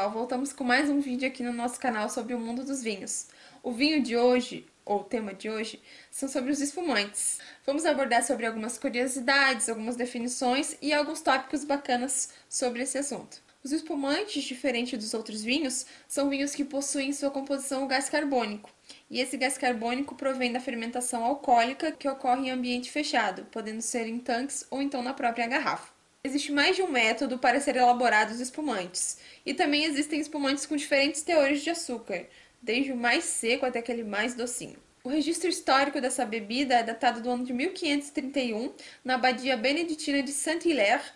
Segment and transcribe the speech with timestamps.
[0.00, 3.26] pessoal, voltamos com mais um vídeo aqui no nosso canal sobre o mundo dos vinhos.
[3.62, 5.78] O vinho de hoje, ou o tema de hoje,
[6.10, 7.38] são sobre os espumantes.
[7.66, 13.42] Vamos abordar sobre algumas curiosidades, algumas definições e alguns tópicos bacanas sobre esse assunto.
[13.62, 18.08] Os espumantes, diferente dos outros vinhos, são vinhos que possuem em sua composição o gás
[18.08, 18.70] carbônico.
[19.10, 24.06] E esse gás carbônico provém da fermentação alcoólica que ocorre em ambiente fechado, podendo ser
[24.06, 25.99] em tanques ou então na própria garrafa.
[26.22, 29.16] Existe mais de um método para ser elaborados espumantes,
[29.46, 32.26] e também existem espumantes com diferentes teores de açúcar,
[32.60, 34.76] desde o mais seco até aquele mais docinho.
[35.02, 38.70] O registro histórico dessa bebida é datado do ano de 1531,
[39.02, 41.10] na abadia beneditina de Saint-Hilaire,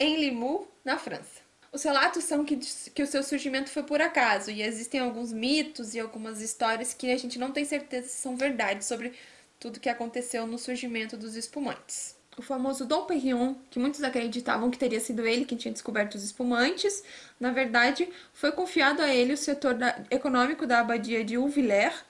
[0.00, 1.42] em Limoux, na França.
[1.70, 5.94] Os relatos são que, que o seu surgimento foi por acaso, e existem alguns mitos
[5.94, 9.12] e algumas histórias que a gente não tem certeza se são verdade sobre
[9.60, 14.78] tudo que aconteceu no surgimento dos espumantes o famoso Dom Perignon, que muitos acreditavam que
[14.78, 17.02] teria sido ele quem tinha descoberto os espumantes,
[17.40, 22.04] na verdade, foi confiado a ele o setor da, econômico da abadia de Uvillers,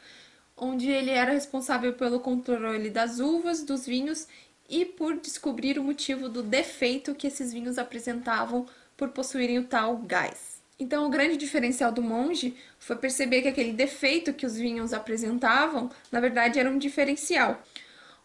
[0.57, 4.27] onde ele era responsável pelo controle das uvas, dos vinhos
[4.69, 9.97] e por descobrir o motivo do defeito que esses vinhos apresentavam por possuírem o tal
[9.99, 10.57] gás.
[10.79, 15.91] Então, o grande diferencial do monge foi perceber que aquele defeito que os vinhos apresentavam,
[16.11, 17.63] na verdade, era um diferencial.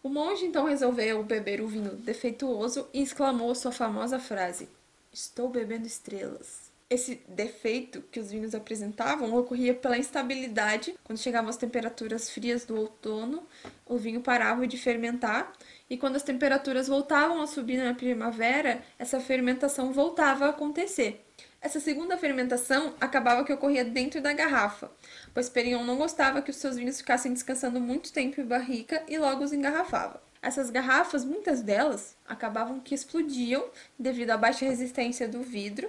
[0.02, 4.68] O monge então resolveu beber o vinho defeituoso e exclamou sua famosa frase:
[5.12, 6.72] Estou bebendo estrelas.
[6.90, 10.94] Esse defeito que os vinhos apresentavam ocorria pela instabilidade.
[11.04, 13.44] Quando chegavam as temperaturas frias do outono,
[13.86, 15.52] o vinho parava de fermentar,
[15.88, 21.24] e quando as temperaturas voltavam a subir na primavera, essa fermentação voltava a acontecer.
[21.62, 24.90] Essa segunda fermentação acabava que ocorria dentro da garrafa,
[25.32, 29.16] pois Perignon não gostava que os seus vinhos ficassem descansando muito tempo em barrica e
[29.16, 30.20] logo os engarrafava.
[30.42, 33.64] Essas garrafas, muitas delas, acabavam que explodiam
[33.96, 35.88] devido à baixa resistência do vidro,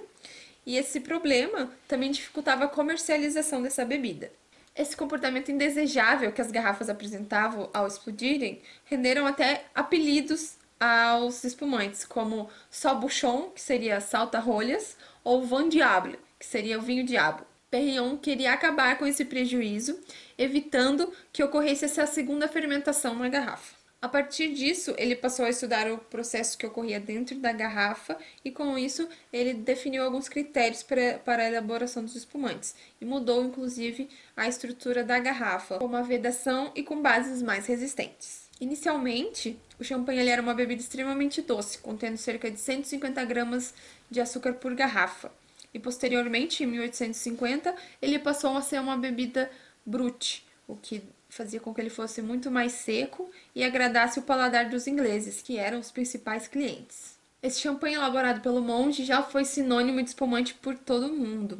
[0.64, 4.30] e esse problema também dificultava a comercialização dessa bebida.
[4.76, 12.48] Esse comportamento indesejável que as garrafas apresentavam ao explodirem renderam até apelidos aos espumantes, como
[12.70, 17.44] Só Bouchon, que seria salta-rolhas, ou Vin Diable, que seria o vinho diabo.
[17.70, 19.98] Perrion queria acabar com esse prejuízo,
[20.38, 23.74] evitando que ocorresse essa segunda fermentação na garrafa.
[24.00, 28.50] A partir disso, ele passou a estudar o processo que ocorria dentro da garrafa e,
[28.50, 34.10] com isso, ele definiu alguns critérios para, para a elaboração dos espumantes e mudou, inclusive,
[34.36, 38.43] a estrutura da garrafa, com uma vedação e com bases mais resistentes.
[38.60, 43.74] Inicialmente, o champanhe era uma bebida extremamente doce, contendo cerca de 150 gramas
[44.10, 45.32] de açúcar por garrafa.
[45.72, 49.50] E posteriormente, em 1850, ele passou a ser uma bebida
[49.84, 54.70] brute, o que fazia com que ele fosse muito mais seco e agradasse o paladar
[54.70, 57.18] dos ingleses, que eram os principais clientes.
[57.42, 61.58] Esse champanhe elaborado pelo monge já foi sinônimo de espumante por todo o mundo,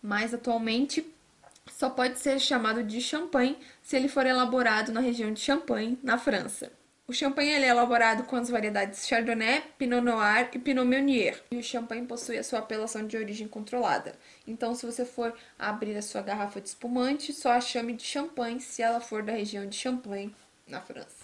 [0.00, 1.04] mas atualmente
[1.70, 6.18] só pode ser chamado de champanhe se ele for elaborado na região de Champagne, na
[6.18, 6.70] França.
[7.06, 11.42] O champanhe é elaborado com as variedades Chardonnay, Pinot Noir e Pinot Meunier.
[11.50, 14.14] E o champanhe possui a sua apelação de origem controlada.
[14.46, 18.60] Então, se você for abrir a sua garrafa de espumante, só a chame de champanhe
[18.60, 20.36] se ela for da região de Champagne,
[20.66, 21.17] na França.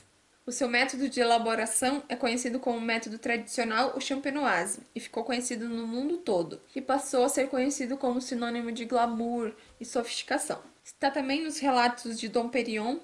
[0.47, 5.71] O seu método de elaboração é conhecido como método tradicional ou champenoise e ficou conhecido
[5.71, 10.61] no mundo todo, e passou a ser conhecido como sinônimo de glamour e sofisticação.
[10.85, 12.99] Está também nos relatos de Dom Perignon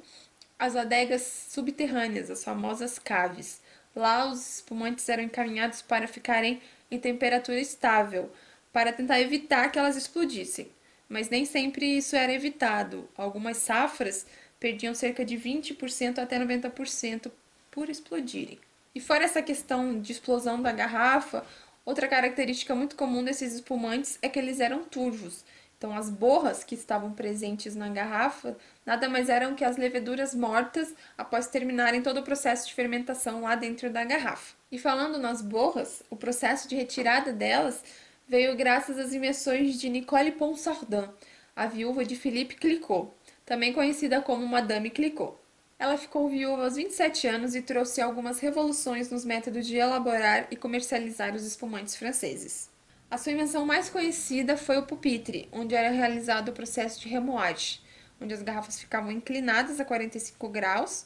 [0.59, 3.63] as adegas subterrâneas, as famosas caves.
[3.97, 8.31] Lá os espumantes eram encaminhados para ficarem em temperatura estável,
[8.71, 10.71] para tentar evitar que elas explodissem.
[11.09, 13.09] Mas nem sempre isso era evitado.
[13.17, 14.27] Algumas safras
[14.61, 17.33] perdiam cerca de 20% até 90%
[17.71, 18.59] por explodirem.
[18.95, 21.45] E fora essa questão de explosão da garrafa,
[21.85, 25.45] outra característica muito comum desses espumantes é que eles eram turvos.
[25.81, 28.55] Então, as borras que estavam presentes na garrafa
[28.85, 33.55] nada mais eram que as leveduras mortas após terminarem todo o processo de fermentação lá
[33.55, 34.55] dentro da garrafa.
[34.71, 37.83] E falando nas borras, o processo de retirada delas
[38.29, 41.09] veio graças às invenções de Nicole Ponsardin,
[41.57, 43.11] a viúva de Philippe Clicquot,
[43.51, 45.35] também conhecida como Madame Clicquot.
[45.77, 50.57] Ela ficou viúva aos 27 anos e trouxe algumas revoluções nos métodos de elaborar e
[50.57, 52.71] comercializar os espumantes franceses.
[53.11, 57.81] A sua invenção mais conhecida foi o pupitre, onde era realizado o processo de remoagem,
[58.21, 61.05] onde as garrafas ficavam inclinadas a 45 graus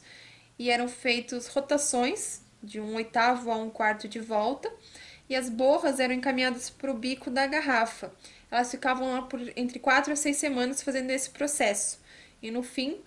[0.59, 4.71] e eram feitas rotações de um oitavo a um quarto de volta,
[5.27, 8.13] e as borras eram encaminhadas para o bico da garrafa.
[8.51, 12.04] Elas ficavam lá por entre 4 a 6 semanas fazendo esse processo.
[12.41, 13.01] E no fim,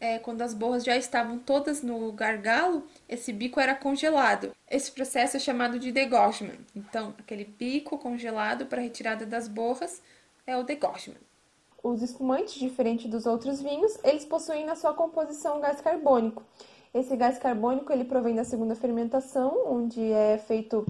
[0.00, 4.52] é, quando as borras já estavam todas no gargalo, esse bico era congelado.
[4.68, 6.58] Esse processo é chamado de degorgement.
[6.74, 10.00] Então, aquele bico congelado para retirada das borras
[10.46, 11.20] é o degorgement.
[11.82, 16.42] Os espumantes, diferente dos outros vinhos, eles possuem na sua composição gás carbônico.
[16.92, 20.86] Esse gás carbônico ele provém da segunda fermentação, onde é feito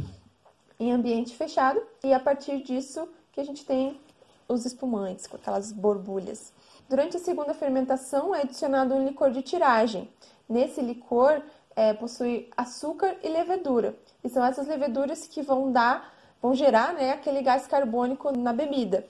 [0.79, 4.01] em ambiente fechado, e a partir disso que a gente tem
[4.49, 6.53] os espumantes, com aquelas borbulhas.
[6.91, 10.11] Durante a segunda fermentação é adicionado um licor de tiragem.
[10.49, 11.41] Nesse licor
[11.77, 13.95] é, possui açúcar e levedura.
[14.25, 19.07] E são essas leveduras que vão dar, vão gerar né, aquele gás carbônico na bebida.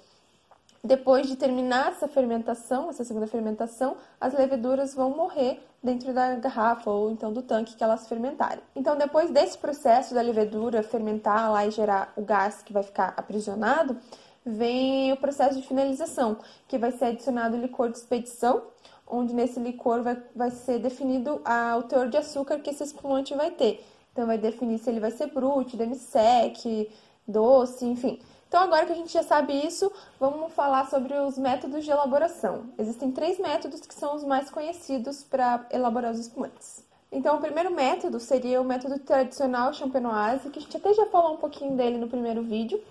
[0.85, 6.91] Depois de terminar essa fermentação, essa segunda fermentação, as leveduras vão morrer dentro da garrafa
[6.91, 8.62] ou então do tanque que elas fermentarem.
[8.77, 13.15] Então, depois desse processo da levedura fermentar lá e gerar o gás que vai ficar
[13.17, 13.97] aprisionado,
[14.44, 18.62] vem o processo de finalização, que vai ser adicionado o licor de expedição,
[19.06, 23.34] onde nesse licor vai, vai ser definido a, o teor de açúcar que esse espumante
[23.34, 23.84] vai ter.
[24.12, 26.90] Então, vai definir se ele vai ser brute, demi-sec,
[27.26, 28.20] doce, enfim.
[28.48, 32.64] Então, agora que a gente já sabe isso, vamos falar sobre os métodos de elaboração.
[32.76, 36.84] Existem três métodos que são os mais conhecidos para elaborar os espumantes.
[37.12, 41.34] Então, o primeiro método seria o método tradicional champenoise, que a gente até já falou
[41.34, 42.82] um pouquinho dele no primeiro vídeo.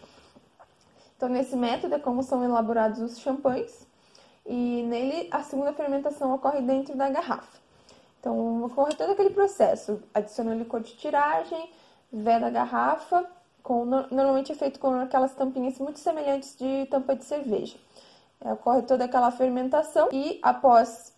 [1.20, 3.86] Então, nesse método é como são elaborados os champanhes,
[4.46, 7.60] e nele a segunda fermentação ocorre dentro da garrafa.
[8.18, 11.70] Então, ocorre todo aquele processo, adiciona licor de tiragem,
[12.10, 13.30] veda a garrafa,
[13.62, 17.78] com, normalmente é feito com aquelas tampinhas muito semelhantes de tampa de cerveja.
[18.40, 21.14] É, ocorre toda aquela fermentação e após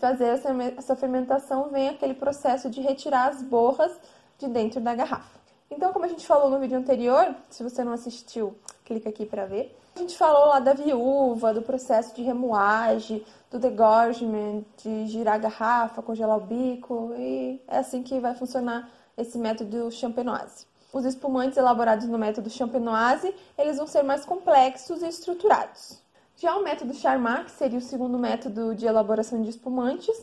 [0.00, 3.92] fazer essa, essa fermentação vem aquele processo de retirar as borras
[4.36, 5.43] de dentro da garrafa.
[5.70, 9.46] Então, como a gente falou no vídeo anterior, se você não assistiu, clica aqui para
[9.46, 9.76] ver.
[9.96, 15.38] A gente falou lá da viúva, do processo de remoagem, do degorgement, de girar a
[15.38, 20.66] garrafa, congelar o bico, e é assim que vai funcionar esse método champenoise.
[20.92, 26.02] Os espumantes elaborados no método champenoise, eles vão ser mais complexos e estruturados.
[26.36, 30.14] Já o método Charmat, que seria o segundo método de elaboração de espumantes,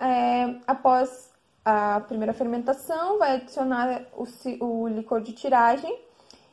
[0.00, 1.31] é, após
[1.64, 4.26] a primeira fermentação, vai adicionar o,
[4.64, 5.96] o licor de tiragem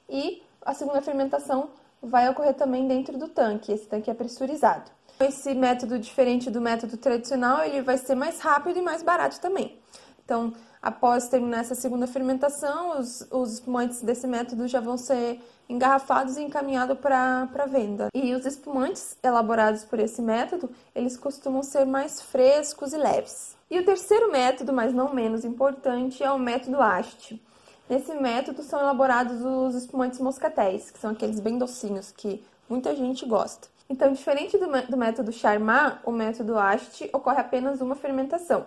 [0.08, 1.70] e a segunda fermentação
[2.02, 3.72] vai ocorrer também dentro do tanque.
[3.72, 4.90] Esse tanque é pressurizado.
[5.20, 9.78] Esse método, diferente do método tradicional, ele vai ser mais rápido e mais barato também.
[10.24, 16.38] Então, após terminar essa segunda fermentação, os, os espumantes desse método já vão ser engarrafados
[16.38, 18.08] e encaminhados para venda.
[18.14, 23.56] E os espumantes elaborados por esse método, eles costumam ser mais frescos e leves.
[23.70, 27.40] E o terceiro método, mas não menos importante, é o método AST.
[27.88, 33.26] Nesse método são elaborados os espumantes moscatéis, que são aqueles bem docinhos que muita gente
[33.26, 33.68] gosta.
[33.90, 38.66] Então, diferente do, do método Charmat, o método AST ocorre apenas uma fermentação.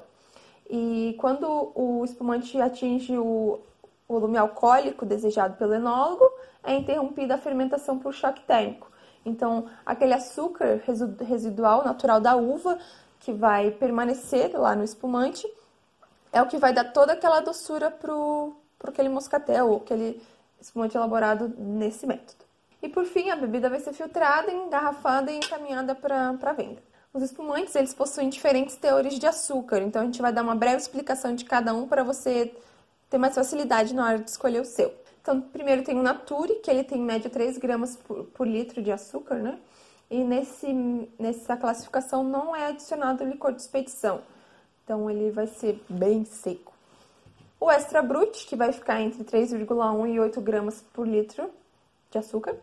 [0.69, 3.61] E quando o espumante atinge o
[4.09, 6.25] volume alcoólico desejado pelo enólogo,
[6.63, 8.91] é interrompida a fermentação por choque térmico.
[9.25, 10.81] Então, aquele açúcar
[11.21, 12.79] residual natural da uva,
[13.21, 15.47] que vai permanecer lá no espumante,
[16.33, 20.21] é o que vai dar toda aquela doçura para aquele moscatel ou aquele
[20.61, 22.45] espumante elaborado nesse método.
[22.83, 26.83] E por fim, a bebida vai ser filtrada, engarrafada e encaminhada para venda.
[27.15, 30.79] Os espumantes, eles possuem diferentes teores de açúcar, então a gente vai dar uma breve
[30.79, 32.55] explicação de cada um para você
[33.11, 34.91] ter mais facilidade na hora de escolher o seu.
[35.21, 38.83] Então, primeiro tem o Nature, que ele tem em média 3 gramas por, por litro
[38.83, 39.59] de açúcar, né?
[40.11, 40.67] E nesse,
[41.19, 44.23] nessa classificação não é adicionado licor de expedição,
[44.83, 46.73] então ele vai ser bem seco.
[47.61, 51.51] O Extra Brut, que vai ficar entre 3,1 e 8 gramas por litro
[52.11, 52.57] de açúcar.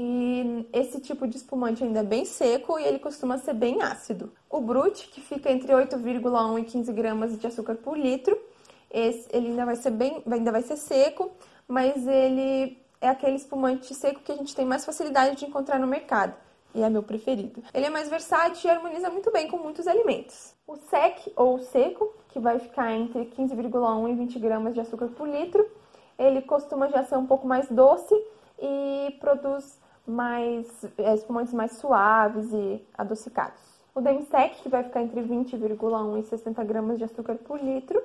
[0.00, 4.32] E esse tipo de espumante ainda é bem seco e ele costuma ser bem ácido.
[4.48, 8.38] O Brut, que fica entre 8,1 e 15 gramas de açúcar por litro,
[8.88, 11.32] esse, ele ainda vai ser bem, ainda vai ser seco,
[11.66, 15.86] mas ele é aquele espumante seco que a gente tem mais facilidade de encontrar no
[15.88, 16.32] mercado
[16.72, 17.60] e é meu preferido.
[17.74, 20.54] Ele é mais versátil e harmoniza muito bem com muitos alimentos.
[20.64, 25.28] O sec ou seco, que vai ficar entre 15,1 e 20 gramas de açúcar por
[25.28, 25.68] litro,
[26.16, 28.14] ele costuma já ser um pouco mais doce
[28.60, 29.76] e produz
[30.08, 30.66] mais
[30.98, 33.60] é, espumantes mais suaves e adocicados.
[33.94, 38.00] O demi-sec, que vai ficar entre 20,1 e 60 gramas de açúcar por litro.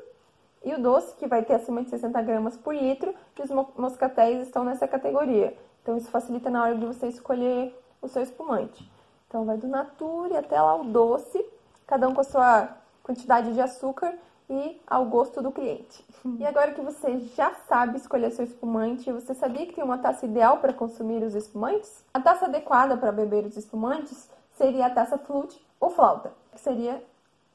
[0.63, 4.47] E o doce, que vai ter acima de 60 gramas por litro, e os moscatéis
[4.47, 5.55] estão nessa categoria.
[5.81, 8.89] Então, isso facilita na hora de você escolher o seu espumante.
[9.27, 11.45] Então, vai do nature até lá o doce,
[11.85, 12.69] cada um com a sua
[13.03, 14.13] quantidade de açúcar
[14.49, 16.05] e ao gosto do cliente.
[16.39, 20.25] E agora que você já sabe escolher seu espumante, você sabia que tem uma taça
[20.25, 22.03] ideal para consumir os espumantes?
[22.13, 27.03] A taça adequada para beber os espumantes seria a taça flute ou flauta, que seria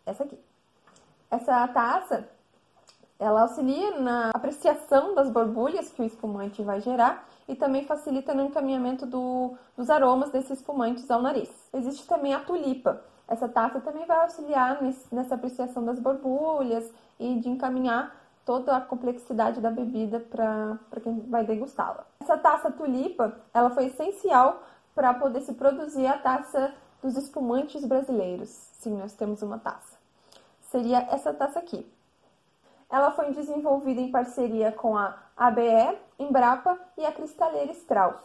[0.05, 0.39] essa aqui.
[1.31, 2.29] Essa taça,
[3.19, 8.45] Ela auxilia na apreciação das borbulhas que o espumante vai gerar e também facilita no
[8.45, 11.51] encaminhamento do, dos aromas desses espumantes ao nariz.
[11.75, 13.03] Existe também a tulipa.
[13.29, 18.81] Essa taça também vai auxiliar nesse, nessa apreciação das borbulhas e de encaminhar toda a
[18.81, 22.07] complexidade da bebida para quem vai degustá-la.
[22.21, 24.63] Essa taça tulipa, ela foi essencial
[24.95, 28.49] para poder se produzir a taça dos espumantes brasileiros.
[28.49, 29.99] Sim, nós temos uma taça.
[30.63, 31.87] Seria essa taça aqui.
[32.91, 38.17] Ela foi desenvolvida em parceria com a ABE, Embrapa e a cristaleira Strauss.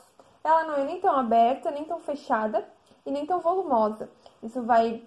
[0.41, 2.65] Ela não é nem tão aberta, nem tão fechada
[3.05, 4.09] e nem tão volumosa.
[4.41, 5.03] Isso vai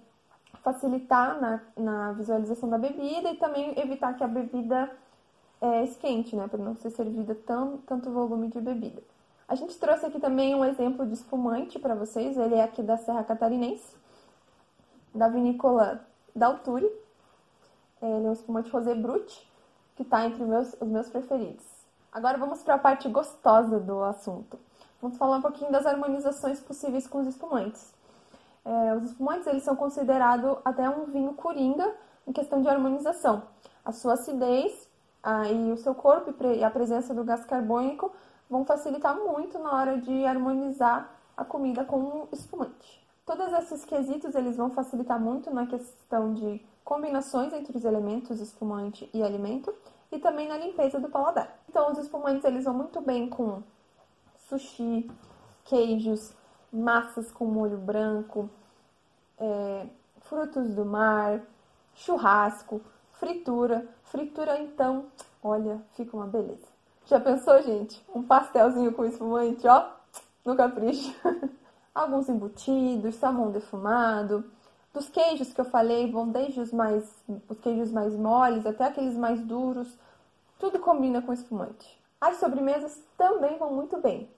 [0.63, 4.91] facilitar na, na visualização da bebida e também evitar que a bebida
[5.61, 9.01] é, esquente, né, para não ser servida tão, tanto volume de bebida.
[9.47, 12.97] A gente trouxe aqui também um exemplo de espumante para vocês, ele é aqui da
[12.97, 13.95] Serra Catarinense,
[15.15, 16.91] da vinícola Dalturi.
[18.01, 19.49] Ele é um espumante rosé brut,
[19.95, 21.65] que está entre meus, os meus preferidos.
[22.11, 24.59] Agora vamos para a parte gostosa do assunto.
[25.01, 27.93] Vamos falar um pouquinho das harmonizações possíveis com os espumantes.
[28.65, 33.43] É, os espumantes eles são considerados até um vinho coringa em questão de harmonização.
[33.85, 34.89] A sua acidez
[35.23, 38.11] ah, e o seu corpo e a presença do gás carbônico
[38.49, 43.05] vão facilitar muito na hora de harmonizar a comida com o espumante.
[43.25, 49.09] Todos esses quesitos eles vão facilitar muito na questão de combinações entre os elementos espumante
[49.13, 49.73] e alimento
[50.11, 51.59] e também na limpeza do paladar.
[51.69, 53.61] Então os espumantes eles vão muito bem com
[54.49, 55.09] sushi,
[55.65, 56.33] queijos,
[56.71, 58.49] massas com molho branco,
[59.37, 59.87] é,
[60.21, 61.41] frutos do mar,
[61.93, 62.81] churrasco,
[63.13, 63.87] fritura.
[64.03, 65.05] Fritura então,
[65.43, 66.67] olha, fica uma beleza.
[67.05, 68.03] Já pensou, gente?
[68.13, 69.89] Um pastelzinho com espumante, ó,
[70.45, 71.13] no capricho.
[71.93, 74.45] Alguns embutidos, salmão defumado.
[74.93, 77.03] Dos queijos que eu falei, vão desde os mais
[77.49, 79.87] os queijos mais moles até aqueles mais duros.
[80.59, 81.97] Tudo combina com espumante.
[82.19, 84.29] As sobremesas também vão muito bem,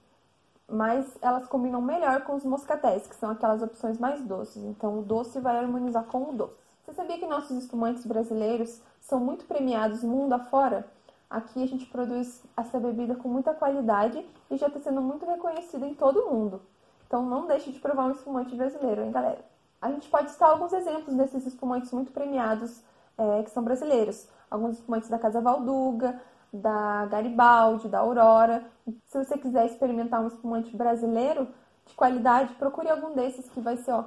[0.70, 4.62] mas elas combinam melhor com os moscatéis, que são aquelas opções mais doces.
[4.64, 6.54] Então o doce vai harmonizar com o doce.
[6.84, 10.86] Você sabia que nossos espumantes brasileiros são muito premiados mundo afora?
[11.28, 15.86] Aqui a gente produz essa bebida com muita qualidade e já está sendo muito reconhecida
[15.86, 16.60] em todo o mundo.
[17.06, 19.44] Então não deixe de provar um espumante brasileiro, hein, galera?
[19.80, 22.82] A gente pode citar alguns exemplos desses espumantes muito premiados
[23.16, 24.28] é, que são brasileiros.
[24.50, 26.20] Alguns espumantes da Casa Valduga,
[26.52, 28.64] da Garibaldi, da Aurora.
[29.06, 31.48] Se você quiser experimentar um espumante brasileiro
[31.86, 34.04] de qualidade, procure algum desses que vai ser, ó,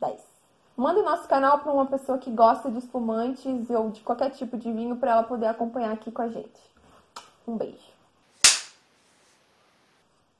[0.00, 0.20] 10.
[0.76, 4.56] Manda o nosso canal para uma pessoa que gosta de espumantes ou de qualquer tipo
[4.56, 6.60] de vinho para ela poder acompanhar aqui com a gente.
[7.46, 7.89] Um beijo.